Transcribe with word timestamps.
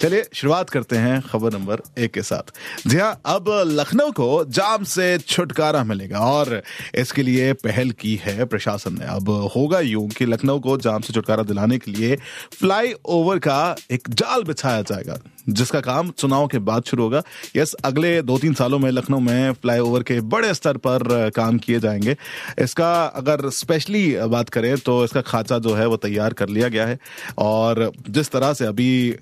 चलिए, 0.00 0.24
शुरुआत 0.34 0.70
करते 0.70 0.96
हैं 0.96 1.20
खबर 1.22 1.52
नंबर 1.52 1.80
एक 1.98 2.12
के 2.12 2.22
साथ। 2.22 2.52
जी 2.86 2.96
हाँ 2.96 3.20
अब 3.26 3.44
लखनऊ 3.68 4.10
को 4.10 4.44
जाम 4.48 4.84
से 4.84 5.06
छुटकारा 5.18 5.82
मिलेगा 5.84 6.18
और 6.18 6.62
इसके 6.94 7.22
लिए 7.22 7.52
पहल 7.54 7.90
की 7.92 8.14
है 8.16 8.44
प्रशासन 8.44 8.98
ने। 8.98 9.06
अब 9.06 9.30
होगा 9.56 9.80
यूँ 9.80 10.08
कि 10.08 10.26
लखनऊ 10.26 10.58
को 10.58 10.76
जाम 10.78 11.00
से 11.00 11.12
छुटकारा 11.12 11.42
दिलाने 11.42 11.78
के 11.78 11.90
लिए 11.90 12.16
फ्लाई 12.52 12.94
ओवर 13.06 13.38
का 13.38 13.76
एक 13.90 14.08
जाल 14.10 14.42
बिछाया 14.42 14.82
जाएगा, 14.82 15.18
जिसका 15.48 15.80
काम 15.80 16.10
चुनाव 16.10 16.46
के 16.46 16.58
बाद 16.60 16.84
शुरू 16.84 17.02
होगा। 17.02 17.22
यस, 17.56 17.74
अगले 17.74 18.20
दो 18.22 18.38
तीन 18.38 18.54
सालों 18.54 18.78
में 18.78 18.90
लखनऊ 18.90 19.18
में 19.20 19.52
फ्लाईओवर 19.52 20.02
के 20.02 20.20
बड़े 20.20 20.54
स्तर 20.54 20.76
पर 20.76 21.30
काम 21.30 21.58
किए 21.58 21.80
जाएँगे। 21.80 22.16
इसका 22.58 22.92
अगर 23.04 23.48
स्पेशली 23.50 24.06
बात 24.28 24.48
करें 24.48 24.76
तो 24.78 25.04
इसका 25.04 25.20
खाचा 25.22 25.58
जो 25.58 25.74
है 25.74 25.86
वो 25.86 25.96
तैयार 25.98 26.32
कर 26.32 26.48
लिया 26.48 26.68
गया 26.68 26.86
है 26.86 26.98
और 27.38 27.90
जिस 28.08 28.30
तरह 28.30 28.52
से 28.52 28.64
अभी 28.66 29.16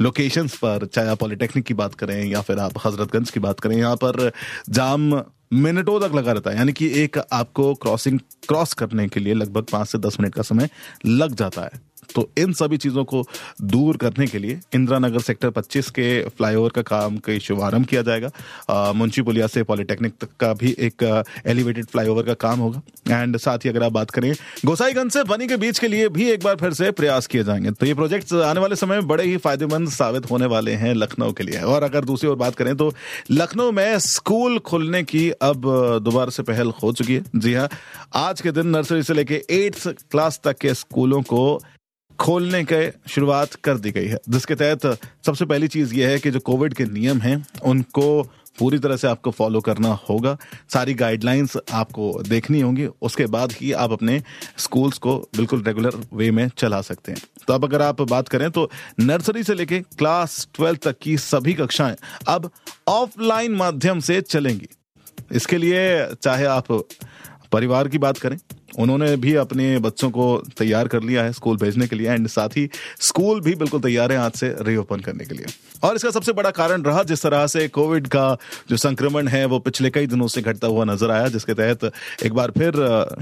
लोकेशंस 0.00 0.56
पर, 0.56 0.86
चाहे 0.86 1.08
आप 1.08 1.18
पॉलिटेक्निक 1.18 1.64
की 1.64 1.74
बात 1.74 1.94
करें 1.94 2.24
या 2.24 2.40
फिर 2.40 2.58
आप 2.58 2.72
हजरतगंज 2.86 3.30
की 3.30 3.40
बात 3.40 3.60
करें, 3.60 3.76
यहाँ 3.76 3.96
पर 3.96 4.30
जाम 4.68 5.22
मिनटों 5.52 6.00
तक 6.00 6.14
लगा 6.14 6.32
रहता 6.32 6.50
है। 6.50 6.56
यानी 6.56 6.72
कि 6.72 6.86
एक 7.02 7.18
आपको 7.32 7.74
क्रॉसिंग 7.74 8.18
क्रॉस 8.48 8.72
करने 8.74 9.08
के 9.08 9.20
लिए 9.20 9.34
लगभग 9.34 9.66
पाँच 9.72 9.88
से 9.88 9.98
दस 9.98 10.16
मिनट 10.20 10.34
का 10.34 10.42
समय 10.42 10.68
लग 11.06 11.34
जाता 11.34 11.62
है। 11.62 11.80
तो 12.14 12.28
इन 12.38 12.52
सभी 12.52 12.76
चीज़ों 12.76 13.04
को 13.04 13.24
दूर 13.64 13.96
करने 13.96 14.26
के 14.26 14.38
लिए 14.38 14.58
इंदिरा 14.74 14.98
नगर 14.98 15.20
सेक्टर 15.20 15.50
25 15.52 15.90
के 15.90 16.06
फ्लाईओवर 16.28 16.70
का 16.70 16.82
काम 16.84 17.16
का 17.18 17.38
शुभारंभ 17.38 17.86
किया 17.86 18.02
जाएगा। 18.02 18.92
मुंशी 18.94 19.22
पुलिया 19.22 19.46
से 19.46 19.62
पॉलिटेक्निक 19.64 20.14
तक 20.20 20.28
का 20.40 20.52
भी 20.54 20.74
एक 20.80 21.02
एलिवेटेड 21.46 21.86
फ्लाईओवर 21.86 22.22
का 22.22 22.34
काम 22.40 22.60
होगा। 22.60 22.82
एंड 23.12 23.36
साथ 23.38 23.64
ही 23.64 23.70
अगर 23.70 23.82
आप 23.82 23.92
बात 23.92 24.10
करें, 24.10 24.32
गोसाईगंज 24.66 25.12
से 25.12 25.22
बनी 25.24 25.46
के 25.46 25.56
बीच 25.56 25.78
के 25.78 25.88
लिए 25.88 26.08
भी 26.08 26.30
एक 26.30 26.44
बार 26.44 26.56
फिर 26.56 26.72
से 26.72 26.90
प्रयास 26.92 27.26
किए 27.26 27.44
जाएँगे। 27.44 27.70
तो 27.70 27.86
ये 27.86 27.94
प्रोजेक्ट 27.94 28.32
आने 28.34 28.60
वाले 28.60 28.76
समय 28.76 28.96
में 28.96 29.06
बड़े 29.08 29.24
ही 29.24 29.36
फ़ायदेमंद 29.38 29.88
साबित 29.90 30.30
होने 30.30 30.46
वाले 30.46 30.72
हैं 30.74 30.94
लखनऊ 30.94 31.32
के 31.32 31.44
लिए। 31.44 31.60
और 31.62 31.82
अगर 31.82 32.04
दूसरी 32.04 32.30
ओर 32.30 32.36
बात 32.36 32.54
करें 32.54 32.74
तो 32.76 32.92
लखनऊ 33.30 33.70
में 33.72 33.98
स्कूल 34.00 34.58
खुलने 34.60 35.02
की 35.04 35.28
अब 35.32 35.62
दोबारा 36.02 36.30
से 36.30 36.42
पहल 36.42 36.70
हो 36.82 36.92
चुकी 36.92 37.14
है। 37.14 37.24
जी 37.36 37.54
हाँ 37.54 37.68
आज 38.16 38.40
के 38.40 38.52
दिन 38.52 38.66
नर्सरी 38.68 39.02
से 39.02 39.14
लेके 39.14 39.42
एट्थ 39.50 39.88
क्लास 40.10 40.40
तक 40.44 40.58
के 40.58 40.74
स्कूलों 40.74 41.22
को 41.24 41.60
खोलने 42.18 42.64
के 42.64 42.90
शुरुआत 43.10 43.54
कर 43.54 43.78
दी 43.78 43.90
गई 43.90 44.06
है। 44.06 44.18
जिसके 44.28 44.54
तहत 44.54 44.98
सबसे 45.26 45.44
पहली 45.44 45.68
चीज़ 45.68 45.94
यह 45.94 46.08
है 46.08 46.18
कि 46.18 46.30
जो 46.30 46.40
कोविड 46.40 46.74
के 46.74 46.84
नियम 46.84 47.20
हैं, 47.20 47.46
उनको 47.64 48.22
पूरी 48.58 48.78
तरह 48.78 48.96
से 48.96 49.08
आपको 49.08 49.30
फॉलो 49.30 49.60
करना 49.60 49.88
होगा। 50.08 50.36
सारी 50.68 50.94
गाइडलाइंस 50.94 51.56
आपको 51.72 52.22
देखनी 52.22 52.60
होंगी। 52.60 52.86
उसके 53.02 53.26
बाद 53.26 53.52
ही 53.52 53.72
आप 53.72 53.92
अपने 53.92 54.22
स्कूल्स 54.58 54.98
को 54.98 55.16
बिल्कुल 55.36 55.62
रेगुलर 55.62 55.96
वे 56.14 56.30
में 56.30 56.48
चला 56.48 56.80
सकते 56.80 57.12
हैं। 57.12 57.20
तो 57.48 57.54
अब 57.54 57.64
अगर 57.64 57.82
आप 57.82 58.02
बात 58.02 58.28
करें 58.28 58.50
तो 58.50 58.70
नर्सरी 59.00 59.42
से 59.42 59.54
लेके 59.54 59.80
क्लास 59.80 60.48
ट्वेल्थ 60.54 60.82
तक 60.82 60.98
की 61.02 61.16
सभी 61.18 61.54
कक्षाएँ 61.54 61.96
अब 62.28 62.50
ऑफलाइन 62.88 63.54
माध्यम 63.54 64.00
से 64.00 64.20
चलेंगी। 64.20 64.68
इसके 65.32 65.58
लिए 65.58 66.06
चाहे 66.14 66.44
आप 66.44 66.72
परिवार 67.52 67.88
की 67.88 67.98
बात 67.98 68.18
करें 68.18 68.38
उन्होंने 68.78 69.16
भी 69.16 69.34
अपने 69.34 69.78
बच्चों 69.78 70.10
को 70.10 70.26
तैयार 70.58 70.88
कर 70.88 71.02
लिया 71.02 71.22
है 71.24 71.32
स्कूल 71.32 71.56
भेजने 71.56 71.86
के 71.86 71.96
लिए 71.96 72.10
एंड 72.10 72.26
साथ 72.28 72.56
ही 72.56 72.68
स्कूल 73.00 73.40
भी 73.40 73.54
बिल्कुल 73.54 73.80
तैयार 73.80 74.12
है 74.12 74.18
आज 74.18 74.32
से 74.32 74.54
रीओपन 74.60 75.00
करने 75.00 75.24
के 75.24 75.34
लिए। 75.34 75.46
और 75.84 75.96
इसका 75.96 76.10
सबसे 76.10 76.32
बड़ा 76.32 76.50
कारण 76.52 76.82
रहा 76.82 77.02
जिस 77.02 77.22
तरह 77.22 77.46
से 77.46 77.66
कोविड 77.68 78.06
का 78.06 78.36
जो 78.70 78.76
संक्रमण 78.76 79.28
है, 79.28 79.44
वो 79.44 79.58
पिछले 79.58 79.90
कई 79.90 80.06
दिनों 80.06 80.28
से 80.28 80.42
घटता 80.42 80.66
हुआ 80.66 80.84
नज़र 80.84 81.10
आया, 81.10 81.28
जिसके 81.28 81.54
तहत 81.54 81.92
एक 82.24 82.32
बार 82.32 82.50
फिर 82.50 82.72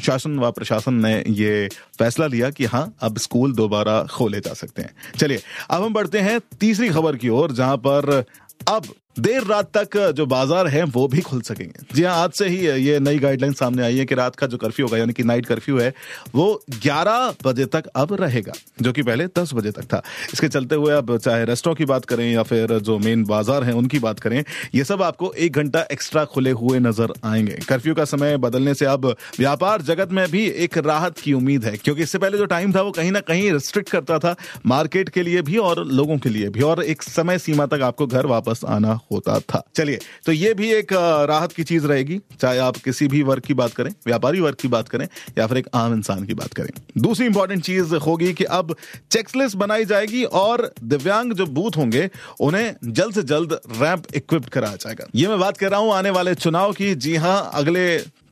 शासन 0.02 0.38
व 0.38 0.50
प्रशासन 0.52 0.94
ने 0.96 1.14
ये 1.28 1.68
फैसला 1.98 2.26
लिया 2.26 2.50
कि 2.50 2.64
हाँ 2.64 2.84
अब 3.00 3.18
स्कूल 3.18 3.54
दोबारा 3.54 4.02
खोले 4.04 4.40
जा 4.40 4.52
सकते 4.54 4.82
हैं। 4.82 4.94
चलिए, 5.18 5.40
अब 5.70 5.82
हम 5.82 5.94
बढ़ते 5.94 6.18
हैं 6.20 6.40
तीसरी 6.60 6.88
खबर 6.88 7.16
की 7.16 7.28
ओर, 7.30 7.52
जहाँ 7.52 7.76
पर 7.76 8.24
अब 8.68 8.84
देर 9.16 9.44
रात 9.44 9.70
तक 9.76 9.96
जो 10.16 10.24
बाज़ार 10.26 10.66
है, 10.66 10.82
वो 10.84 11.06
भी 11.08 11.20
खुल 11.20 11.40
सकेंगे। 11.40 11.94
जी 11.94 12.02
हाँ 12.02 12.14
आज 12.16 12.32
से 12.32 12.48
ही 12.48 12.56
ये 12.58 12.98
नई 13.00 13.18
गाइडलाइन 13.18 13.52
सामने 13.52 13.82
आई 13.82 13.96
है 13.96 14.04
कि 14.04 14.14
रात 14.14 14.36
का 14.36 14.46
जो 14.46 14.56
कर्फ्यू 14.56 14.86
होगा, 14.86 14.98
यानी 14.98 15.12
कि 15.12 15.22
नाइट 15.22 15.46
कर्फ्यू 15.46 15.78
है, 15.78 15.92
वो 16.34 16.62
11 16.78 17.34
बजे 17.44 17.66
तक 17.66 17.86
अब 17.86 18.14
रहेगा, 18.14 18.52
जो 18.82 18.92
कि 18.92 19.02
पहले 19.02 19.26
10 19.28 19.52
बजे 19.54 19.70
तक 19.70 19.84
था। 19.84 20.02
इसके 20.32 20.48
चलते 20.48 20.74
हुए 20.74 20.92
अब 20.92 21.16
चाहे 21.18 21.44
रेस्टोरेंट 21.44 21.78
की 21.78 21.84
बात 21.84 22.04
करें 22.04 22.24
या 22.32 22.42
फिर 22.42 22.78
जो 22.78 22.98
मेन 22.98 23.24
बाज़ार 23.24 23.64
है, 23.64 23.72
उनकी 23.72 23.98
बात 23.98 24.20
करें, 24.20 24.42
ये 24.74 24.84
सब 24.84 25.02
आपको 25.02 25.32
एक 25.32 25.52
घंटा 25.52 25.84
एक्स्ट्रा 25.92 26.24
खुले 26.24 26.50
हुए 26.50 26.78
नज़र 26.78 27.12
आएँगे। 27.24 27.58
कर्फ्यू 27.68 27.94
का 27.94 28.04
समय 28.04 28.36
बदलने 28.36 28.74
से 28.74 28.86
अब 28.86 29.06
व्यापार 29.38 29.82
जगत 29.82 30.12
में 30.12 30.26
भी 30.30 30.46
एक 30.46 30.78
राहत 30.78 31.18
की 31.18 31.32
उम्मीद 31.32 31.64
है, 31.64 31.76
क्योंकि 31.76 32.02
इससे 32.02 32.18
पहले 32.18 32.38
जो 32.38 32.46
टाइम 32.46 32.74
था, 32.74 32.82
वो 32.82 32.90
कहीं 32.90 33.12
ना 33.12 33.20
कहीं 33.20 33.52
रिस्ट्रिक्ट 33.52 33.90
करता 33.90 34.18
था 34.18 34.34
मार्केट 34.66 35.08
के 35.08 35.22
लिए 35.22 35.42
भी 35.42 35.56
और 35.58 35.84
लोगों 35.86 36.18
के 36.18 36.28
लिए 36.28 36.48
भी, 36.48 36.62
और 36.62 36.84
एक 36.84 37.02
समय 37.02 37.38
सीमा 37.38 37.66
तक 37.66 37.82
आपको 37.82 38.06
घर 38.06 38.26
वापस 38.26 38.60
आना 38.68 38.98
होता 39.10 39.38
था। 39.40 39.62
चलिए 39.74 39.98
तो 40.26 40.32
ये 40.32 40.52
भी 40.54 40.70
एक 40.72 40.92
राहत 41.28 41.52
की 41.52 41.64
चीज़ 41.64 41.86
रहेगी। 41.86 42.18
चाहे 42.40 42.58
आप 42.58 42.76
किसी 42.76 43.08
भी 43.08 43.22
वर्ग 43.22 43.42
की 43.42 43.54
बात 43.54 43.72
करें, 43.72 43.90
व्यापारी 44.06 44.40
वर्ग 44.40 44.56
की 44.56 44.68
बात 44.68 44.88
करें, 44.88 45.06
या 45.38 45.46
फिर 45.46 45.58
एक 45.58 45.68
आम 45.74 45.94
इंसान 45.94 46.24
की 46.24 46.34
बात 46.34 46.54
करें। 46.54 46.70
दूसरी 46.98 47.26
इंपॉर्टेंट 47.26 47.62
चीज़ 47.64 47.94
होगी 47.96 48.32
कि 48.32 48.44
अब 48.44 48.74
चेकलिस्ट 49.10 49.56
बनाई 49.56 49.84
जाएगी 49.84 50.24
और 50.24 50.70
दिव्यांग 50.84 51.32
जो 51.32 51.46
बूथ 51.46 51.76
होंगे, 51.76 52.08
उन्हें 52.40 52.74
जल्द 52.84 53.14
से 53.14 53.22
जल्द 53.24 53.60
रैंप 53.80 54.04
इक्विप्ड 54.14 54.48
कराया 54.48 54.76
जाएगा। 54.76 55.06
ये 55.14 55.28
मैं 55.28 55.38
बात 55.40 55.56
कर 55.56 55.70
रहा 55.70 55.80
हूँ 55.80 55.92
आने 55.92 56.10
वाले 56.10 56.34
चुनाव 56.34 56.72
की। 56.72 56.94
जी 56.94 57.16
हाँ 57.16 57.50
अगले 57.54 57.86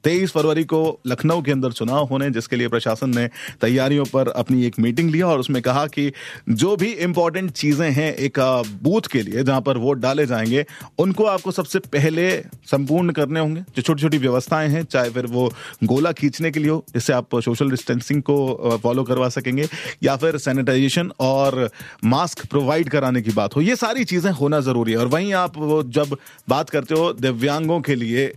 तेईस 0.04 0.32
फरवरी 0.32 0.64
को 0.64 1.00
लखनऊ 1.06 1.42
के 1.42 1.52
अंदर 1.52 1.72
चुनाव 1.72 2.04
होने, 2.04 2.30
जिसके 2.30 2.56
लिए 2.56 2.68
प्रशासन 2.68 3.10
ने 3.10 3.26
तैयारियों 3.60 4.04
पर 4.04 4.28
अपनी 4.28 4.64
एक 4.66 4.78
मीटिंग 4.78 5.10
लिया 5.10 5.26
और 5.26 5.40
उसमें 5.40 5.60
कहा 5.62 5.86
कि 5.86 6.12
जो 6.48 6.76
भी 6.76 6.92
इंपॉर्टेंट 7.00 7.50
चीज़ें 7.52 7.90
हैं 7.90 8.12
एक 8.14 8.38
बूथ 8.82 9.08
के 9.12 9.22
लिए 9.22 9.42
जहाँ 9.42 9.60
पर 9.60 9.78
वोट 9.78 9.98
डाले 9.98 10.26
जाएँगे, 10.26 10.64
उनको 10.98 11.24
आपको 11.24 11.50
सबसे 11.50 11.78
पहले 11.78 12.30
संपूर्ण 12.66 13.12
करने 13.12 13.40
होंगे। 13.40 13.60
जो 13.76 13.82
छोटी 13.82 14.02
छोटी 14.02 14.18
व्यवस्थाएँ 14.18 14.68
हैं, 14.68 14.82
चाहे 14.84 15.10
फिर 15.10 15.26
वो 15.26 15.48
गोला 15.84 16.12
खींचने 16.12 16.50
के 16.50 16.60
लिए 16.60 16.70
हो, 16.70 16.84
जिससे 16.94 17.12
आप 17.12 17.40
सोशल 17.40 17.70
डिस्टेंसिंग 17.70 18.22
को 18.22 18.78
फॉलो 18.82 19.04
करवा 19.04 19.28
सकेंगे, 19.28 19.68
या 20.02 20.16
फिर 20.16 20.38
सैनिटाइजेशन 20.38 21.10
और 21.20 21.68
मास्क 22.04 22.46
प्रोवाइड 22.46 22.88
कराने 22.88 23.22
की 23.22 23.30
बात 23.30 23.56
हो, 23.56 23.60
ये 23.60 23.76
सारी 23.76 24.04
चीज़ें 24.04 24.30
होना 24.32 24.60
ज़रूरी 24.60 24.92
है। 24.92 24.98
और 24.98 25.06
वहीं 25.08 25.32
आप 25.34 25.52
जब 25.88 26.16
बात 26.48 26.70
करते 26.70 26.94
हो 26.94 27.12
दिव्यांगों 27.12 27.80
के 27.80 27.94
लिए 27.94 28.32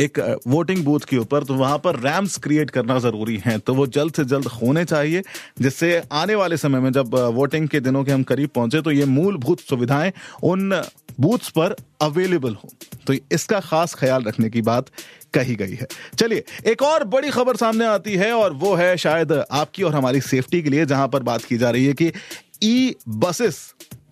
एक 0.00 0.18
वोटिंग 0.46 0.84
बूथ 0.84 1.00
के 1.00 1.16
ऊपर 1.16 1.44
तो 1.44 1.54
वहाँ 1.54 1.78
पर 1.78 1.96
रैम्स 2.00 2.36
क्रिएट 2.38 2.70
करना 2.70 2.98
ज़रूरी 2.98 3.36
है। 3.44 3.58
तो 3.58 3.74
वो 3.74 3.86
जल्द 3.88 4.14
से 4.14 4.24
जल्द 4.24 4.46
होने 4.52 4.84
चाहिए, 4.84 5.22
जिससे 5.60 6.02
आने 6.12 6.34
वाले 6.34 6.56
समय 6.56 6.80
में 6.80 6.90
जब 6.92 7.14
वोटिंग 7.34 7.68
के 7.68 7.80
दिनों 7.80 8.04
के 8.04 8.12
हम 8.12 8.22
करीब 8.22 8.50
पहुँचे 8.54 8.82
तो 8.82 8.90
ये 8.90 9.04
मूलभूत 9.06 9.60
सुविधाएँ 9.60 10.12
उन 10.42 10.82
बूथ्स 11.20 11.48
पर 11.50 11.74
अवेलेबल 12.02 12.54
हो। 12.54 12.70
तो 13.06 13.14
इसका 13.32 13.60
खास 13.60 13.94
ख्याल 13.94 14.24
रखने 14.24 14.50
की 14.50 14.62
बात 14.62 14.90
कही 15.34 15.54
गई 15.56 15.74
है। 15.74 15.86
चलिए, 16.18 16.44
एक 16.66 16.82
और 16.82 17.04
बड़ी 17.06 17.30
खबर 17.30 17.56
सामने 17.56 17.84
आती 17.86 18.14
है, 18.14 18.32
और 18.32 18.52
वो 18.54 18.74
है 18.74 18.96
शायद 18.96 19.32
आपकी 19.32 19.82
और 19.82 19.94
हमारी 19.94 20.20
सेफ्टी 20.22 20.62
के 20.62 20.70
लिए, 20.70 20.86
जहाँ 20.86 21.08
पर 21.08 21.22
बात 21.22 21.44
की 21.44 21.56
जा 21.58 21.70
रही 21.70 21.86
है 21.86 21.92
कि 21.92 22.12
ई 22.62 22.94
बसेस 23.08 23.58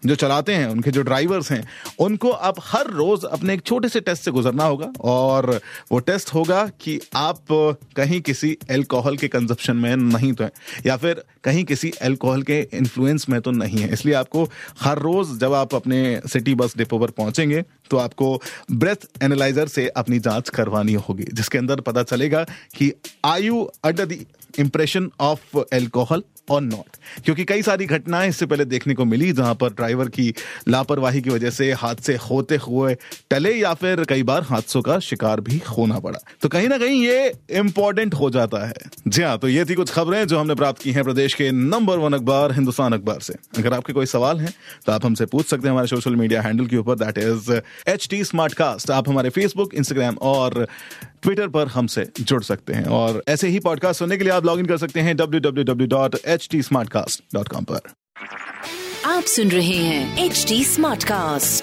जो 0.07 0.15
चलाते 0.15 0.55
हैं, 0.55 0.67
उनके 0.67 0.91
जो 0.91 1.03
ड्राइवर्स 1.03 1.51
हैं, 1.53 1.67
उनको 1.99 2.29
अब 2.29 2.55
हर 2.63 2.91
रोज 2.93 3.25
अपने 3.25 3.55
एक 3.55 3.63
छोटे 3.63 3.89
से 3.89 4.01
टेस्ट 4.01 4.25
से 4.25 4.31
गुजरना 4.31 4.65
होगा 4.65 4.91
और 5.03 5.61
वो 5.93 5.99
टेस्ट 6.01 6.35
होगा 6.35 6.67
कि 6.81 6.99
आप 7.17 7.39
कहीं 7.97 8.21
किसी 8.21 8.57
एल्कोहल 8.71 9.17
के 9.17 9.29
कंजप्शन 9.29 9.77
में 9.77 9.95
नहीं 9.97 10.33
तो 10.33 10.45
है, 10.45 10.51
या 10.87 10.97
फिर 10.97 11.25
कहीं 11.45 11.65
किसी 11.65 11.93
एल्कोहल 12.03 12.43
के 12.43 12.61
इन्फ्लुएंस 12.73 13.29
में 13.29 13.41
तो 13.41 13.51
नहीं 13.53 13.79
है। 13.79 13.93
इसलिए 13.93 14.15
आपको 14.15 14.49
हर 14.81 14.99
रोज 14.99 15.39
जब 15.39 15.53
आप 15.55 15.75
अपने 15.75 16.21
सिटी 16.27 16.55
बस 16.55 16.77
डिपो 16.77 16.99
पर 16.99 17.11
पहुँचेंगे 17.13 17.63
तो 17.91 17.97
आपको 17.97 18.41
ब्रेथ 18.73 19.07
एनालाइजर 19.23 19.69
से 19.69 19.87
अपनी 19.89 20.19
जाँच 20.19 20.49
करवानी 20.49 20.93
होगी, 20.95 21.25
जिसके 21.25 21.59
अंदर 21.59 21.81
पता 21.81 22.03
चलेगा 22.05 22.45
कि 22.77 22.93
are you 23.25 23.65
under 23.85 24.07
the 24.07 24.25
impression 24.59 25.11
of 25.21 25.59
alcohol 25.73 26.23
और 26.49 26.61
नॉट 26.61 26.97
क्योंकि 27.25 27.45
कई 27.45 27.63
सारी 27.63 27.87
घटनाएँ 27.87 28.29
इससे 28.29 28.47
पहले 28.47 28.65
देखने 28.65 28.95
को 28.95 29.05
मिली, 29.05 29.33
जहाँ 29.33 29.55
पर 29.55 29.73
ड्राइवर 29.73 30.09
की 30.09 30.33
लापरवाही 30.69 31.21
की 31.21 31.31
वजह 31.31 31.51
से 31.51 31.71
हादसे 31.73 32.15
होते 32.31 32.57
हुए 32.57 32.95
टले 33.31 33.53
या 33.53 33.73
फिर 33.75 34.05
कई 34.05 34.23
बार 34.23 34.43
हादसों 34.43 34.83
का 34.83 34.99
शिकार 34.99 35.41
भी 35.41 35.61
होना 35.69 35.99
पड़ा। 35.99 36.19
तो 36.43 36.49
कहीं 36.49 36.69
ना 36.69 36.79
कहीं 36.79 37.03
ये 37.05 37.33
इंपॉर्टेंट 37.51 38.15
हो 38.15 38.31
जाता 38.31 38.67
है। 38.67 38.75
जी 39.09 39.23
हाँ 39.23 39.37
तो 39.39 39.49
ये 39.49 39.65
थी 39.65 39.75
कुछ 39.75 39.91
खबरें 39.91 40.27
जो 40.27 40.39
हमने 40.39 40.55
प्राप्त 40.55 40.83
की 40.83 40.93
हैं 40.93 41.05
प्रदेश 41.05 41.35
के 41.35 41.51
नंबर 41.51 41.99
वन 41.99 42.13
अखबार, 42.13 42.53
हिंदुस्तान 42.53 42.93
अखबार 42.93 43.21
से। 43.21 43.35
अगर 43.59 43.73
आपके 43.73 43.93
कोई 43.93 44.07
सवाल 44.07 44.41
है 44.41 44.53
तो 44.87 44.93
आप 44.93 45.05
हमसे 45.07 45.27
पूछ 45.27 45.47
सकते 45.47 45.69
हैं 45.69 45.73
हमारे 45.73 45.87
सोशल 45.87 46.17
मीडिया 46.17 46.43
हैंडल 46.43 46.67
के 46.67 46.77
ऊपर 46.77 46.95
दैट 46.95 47.19
इज़ 47.19 47.53
एच 47.91 48.09
टी 48.11 48.23
आप 48.93 49.09
हमारे 49.09 49.31
फेसबुक 49.31 49.75
इंस्टाग्राम 49.75 50.17
और 50.23 50.67
ट्विटर 51.25 51.49
पर 51.49 51.67
हमसे 51.67 52.09
जुड़ 52.21 52.43
सकते 52.43 52.73
हैं 52.73 52.85
और 52.85 53.25
ऐसे 53.29 53.49
ही 53.49 53.61
पॉडकास्ट 53.61 53.99
सुनने 53.99 54.17
के 54.17 54.25
लिए 54.25 54.33
आप 54.33 54.45
लॉग 54.45 54.59
इन 54.59 54.67
कर 54.67 54.77
सकते 54.77 55.01
हैं 55.01 55.17
डब्ल्यू 55.17 55.43
पर। 57.63 57.81
आप 59.05 59.23
सुन 59.23 59.49
रहे 59.49 59.77
हैं 59.77 60.25
एच 60.25 60.47
डी 60.49 60.65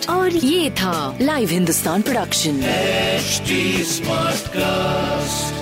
और 0.08 0.36
ये 0.36 0.72
था 0.72 1.18
live 1.22 1.50
Hindustan 1.50 2.02
production 2.02 2.62
smart 3.84 4.48
cast 4.48 5.61